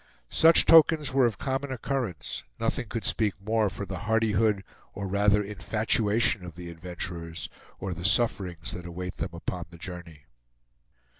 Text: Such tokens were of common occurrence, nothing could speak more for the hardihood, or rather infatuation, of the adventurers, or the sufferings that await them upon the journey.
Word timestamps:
Such 0.31 0.65
tokens 0.65 1.13
were 1.13 1.27
of 1.27 1.37
common 1.37 1.71
occurrence, 1.71 2.43
nothing 2.59 2.87
could 2.87 3.05
speak 3.05 3.39
more 3.39 3.69
for 3.69 3.85
the 3.85 3.99
hardihood, 3.99 4.63
or 4.95 5.07
rather 5.07 5.43
infatuation, 5.43 6.43
of 6.43 6.55
the 6.55 6.71
adventurers, 6.71 7.49
or 7.79 7.93
the 7.93 8.03
sufferings 8.03 8.71
that 8.71 8.87
await 8.87 9.17
them 9.17 9.29
upon 9.35 9.67
the 9.69 9.77
journey. 9.77 10.25